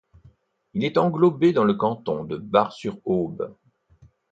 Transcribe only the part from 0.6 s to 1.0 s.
Il est